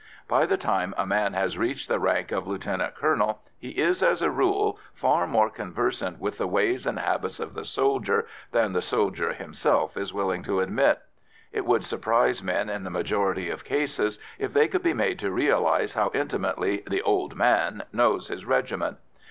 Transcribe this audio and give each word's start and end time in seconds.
By 0.27 0.47
the 0.47 0.57
time 0.57 0.95
a 0.97 1.05
man 1.05 1.33
has 1.33 1.59
reached 1.59 1.87
the 1.87 1.99
rank 1.99 2.31
of 2.31 2.47
lieutenant 2.47 2.95
colonel 2.95 3.39
he 3.59 3.69
is, 3.69 4.01
as 4.01 4.23
a 4.23 4.31
rule, 4.31 4.79
far 4.95 5.27
more 5.27 5.47
conversant 5.51 6.19
with 6.19 6.39
the 6.39 6.47
ways 6.47 6.87
and 6.87 6.97
habits 6.97 7.39
of 7.39 7.53
the 7.53 7.63
soldier 7.63 8.25
than 8.51 8.73
the 8.73 8.81
soldier 8.81 9.31
himself 9.33 9.95
is 9.95 10.11
willing 10.11 10.41
to 10.41 10.59
admit. 10.59 11.01
It 11.51 11.65
would 11.67 11.83
surprise 11.83 12.41
men, 12.41 12.67
in 12.67 12.83
the 12.83 12.89
majority 12.89 13.51
of 13.51 13.63
cases, 13.63 14.17
if 14.39 14.53
they 14.53 14.67
could 14.67 14.81
be 14.81 14.95
made 14.95 15.19
to 15.19 15.29
realise 15.31 15.93
how 15.93 16.09
intimately 16.15 16.81
the 16.89 17.03
"old 17.03 17.35
man" 17.35 17.83
knows 17.93 18.29
his 18.29 18.43
regiment. 18.43 18.97